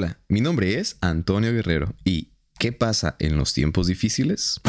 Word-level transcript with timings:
Hola, 0.00 0.20
mi 0.28 0.40
nombre 0.40 0.78
es 0.78 0.96
Antonio 1.00 1.52
Guerrero 1.52 1.92
y 2.04 2.30
¿qué 2.56 2.70
pasa 2.70 3.16
en 3.18 3.36
los 3.36 3.52
tiempos 3.52 3.88
difíciles? 3.88 4.60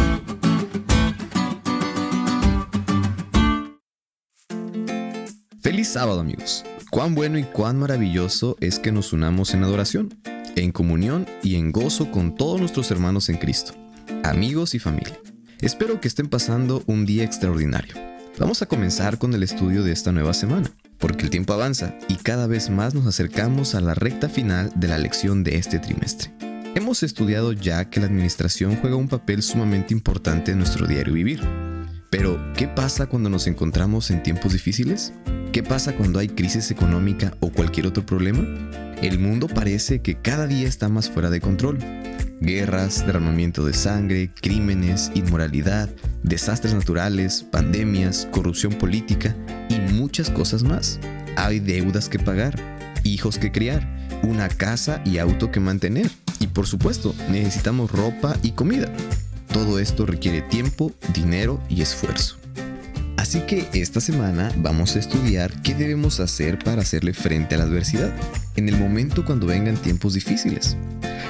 Feliz 5.61 5.87
sábado 5.89 6.21
amigos. 6.21 6.65
Cuán 6.89 7.13
bueno 7.13 7.37
y 7.37 7.43
cuán 7.43 7.77
maravilloso 7.77 8.57
es 8.59 8.79
que 8.79 8.91
nos 8.91 9.13
unamos 9.13 9.53
en 9.53 9.63
adoración, 9.63 10.19
en 10.55 10.71
comunión 10.71 11.27
y 11.43 11.57
en 11.57 11.71
gozo 11.71 12.09
con 12.09 12.33
todos 12.33 12.59
nuestros 12.59 12.89
hermanos 12.89 13.29
en 13.29 13.37
Cristo, 13.37 13.75
amigos 14.23 14.73
y 14.73 14.79
familia. 14.79 15.19
Espero 15.61 16.01
que 16.01 16.07
estén 16.07 16.27
pasando 16.27 16.81
un 16.87 17.05
día 17.05 17.23
extraordinario. 17.23 17.93
Vamos 18.39 18.63
a 18.63 18.65
comenzar 18.65 19.19
con 19.19 19.31
el 19.35 19.43
estudio 19.43 19.83
de 19.83 19.91
esta 19.91 20.11
nueva 20.11 20.33
semana, 20.33 20.71
porque 20.99 21.23
el 21.23 21.29
tiempo 21.29 21.53
avanza 21.53 21.95
y 22.07 22.15
cada 22.17 22.45
vez 22.45 22.69
más 22.69 22.93
nos 22.93 23.07
acercamos 23.07 23.73
a 23.73 23.81
la 23.81 23.95
recta 23.95 24.29
final 24.29 24.71
de 24.75 24.87
la 24.87 24.97
lección 24.97 25.43
de 25.43 25.57
este 25.57 25.79
trimestre. 25.79 26.31
Hemos 26.75 27.01
estudiado 27.01 27.51
ya 27.51 27.89
que 27.89 27.99
la 27.99 28.05
administración 28.05 28.75
juega 28.75 28.95
un 28.95 29.07
papel 29.07 29.41
sumamente 29.41 29.93
importante 29.93 30.51
en 30.51 30.59
nuestro 30.59 30.85
diario 30.85 31.13
vivir. 31.13 31.41
Pero, 32.11 32.39
¿qué 32.55 32.67
pasa 32.67 33.07
cuando 33.07 33.29
nos 33.29 33.47
encontramos 33.47 34.11
en 34.11 34.21
tiempos 34.23 34.53
difíciles? 34.53 35.13
¿Qué 35.51 35.63
pasa 35.63 35.95
cuando 35.95 36.19
hay 36.19 36.27
crisis 36.27 36.69
económica 36.69 37.35
o 37.39 37.51
cualquier 37.51 37.87
otro 37.87 38.05
problema? 38.05 38.41
El 39.01 39.17
mundo 39.17 39.47
parece 39.47 40.01
que 40.01 40.15
cada 40.15 40.45
día 40.45 40.67
está 40.67 40.89
más 40.89 41.09
fuera 41.09 41.29
de 41.29 41.41
control. 41.41 41.79
Guerras, 42.39 43.05
derramamiento 43.05 43.65
de 43.65 43.73
sangre, 43.73 44.31
crímenes, 44.41 45.11
inmoralidad, 45.15 45.89
desastres 46.23 46.73
naturales, 46.73 47.45
pandemias, 47.49 48.27
corrupción 48.31 48.73
política 48.73 49.35
y 49.69 49.75
muchas 49.93 50.29
cosas 50.29 50.63
más. 50.63 50.99
Hay 51.35 51.59
deudas 51.59 52.09
que 52.09 52.19
pagar, 52.19 52.59
hijos 53.03 53.37
que 53.37 53.51
criar, 53.51 53.87
una 54.23 54.49
casa 54.49 55.01
y 55.05 55.17
auto 55.17 55.51
que 55.51 55.59
mantener. 55.59 56.09
Y 56.39 56.47
por 56.47 56.67
supuesto, 56.67 57.13
necesitamos 57.29 57.91
ropa 57.91 58.35
y 58.43 58.51
comida. 58.51 58.91
Todo 59.53 59.79
esto 59.79 60.05
requiere 60.05 60.41
tiempo, 60.41 60.91
dinero 61.13 61.59
y 61.69 61.81
esfuerzo. 61.81 62.37
Así 63.19 63.41
que 63.41 63.67
esta 63.73 63.99
semana 63.99 64.49
vamos 64.59 64.95
a 64.95 64.99
estudiar 64.99 65.51
qué 65.61 65.75
debemos 65.75 66.21
hacer 66.21 66.57
para 66.57 66.83
hacerle 66.83 67.11
frente 67.11 67.53
a 67.53 67.57
la 67.57 67.65
adversidad 67.65 68.13
en 68.55 68.69
el 68.69 68.77
momento 68.77 69.25
cuando 69.25 69.45
vengan 69.45 69.75
tiempos 69.75 70.13
difíciles. 70.13 70.77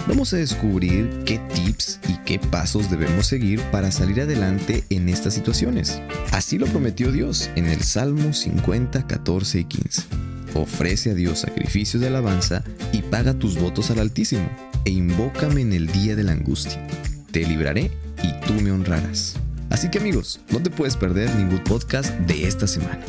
Vamos 0.07 0.31
a 0.31 0.37
descubrir 0.37 1.09
qué 1.25 1.39
tips 1.55 1.99
y 2.07 2.13
qué 2.25 2.37
pasos 2.37 2.91
debemos 2.91 3.25
seguir 3.25 3.59
para 3.71 3.91
salir 3.91 4.21
adelante 4.21 4.83
en 4.91 5.09
estas 5.09 5.33
situaciones. 5.33 5.99
Así 6.31 6.59
lo 6.59 6.67
prometió 6.67 7.11
Dios 7.11 7.49
en 7.55 7.65
el 7.65 7.81
Salmo 7.81 8.33
50, 8.33 9.07
14 9.07 9.59
y 9.61 9.65
15. 9.65 10.03
Ofrece 10.53 11.09
a 11.09 11.15
Dios 11.15 11.39
sacrificios 11.39 12.01
de 12.01 12.07
alabanza 12.09 12.63
y 12.93 13.01
paga 13.01 13.33
tus 13.33 13.57
votos 13.59 13.89
al 13.89 13.97
Altísimo, 13.97 14.47
e 14.85 14.91
invócame 14.91 15.61
en 15.61 15.73
el 15.73 15.87
día 15.87 16.15
de 16.15 16.23
la 16.23 16.33
angustia. 16.33 16.85
Te 17.31 17.47
libraré 17.47 17.89
y 18.21 18.45
tú 18.45 18.53
me 18.61 18.71
honrarás. 18.71 19.37
Así 19.69 19.89
que 19.89 19.99
amigos, 19.99 20.39
no 20.49 20.61
te 20.61 20.69
puedes 20.69 20.97
perder 20.97 21.33
ningún 21.35 21.63
podcast 21.63 22.13
de 22.21 22.47
esta 22.47 22.67
semana. 22.67 23.03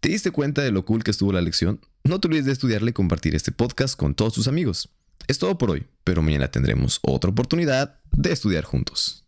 ¿Te 0.00 0.08
diste 0.08 0.32
cuenta 0.32 0.62
de 0.62 0.72
lo 0.72 0.84
cool 0.84 1.04
que 1.04 1.12
estuvo 1.12 1.32
la 1.32 1.40
lección? 1.40 1.80
No 2.02 2.20
te 2.20 2.28
olvides 2.28 2.46
de 2.46 2.52
estudiarle 2.52 2.90
y 2.90 2.92
compartir 2.92 3.36
este 3.36 3.52
podcast 3.52 3.96
con 3.96 4.14
todos 4.14 4.34
tus 4.34 4.48
amigos. 4.48 4.88
Es 5.28 5.38
todo 5.38 5.56
por 5.56 5.70
hoy, 5.70 5.86
pero 6.02 6.22
mañana 6.22 6.50
tendremos 6.50 6.98
otra 7.02 7.30
oportunidad 7.30 8.00
de 8.10 8.32
estudiar 8.32 8.64
juntos. 8.64 9.20